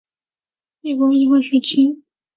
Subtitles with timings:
[0.81, 2.01] 帝国议会时期。